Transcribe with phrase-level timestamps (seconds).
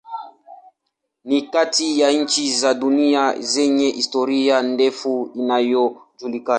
[1.25, 6.47] Ni kati ya nchi za dunia zenye historia ndefu inayojulikana.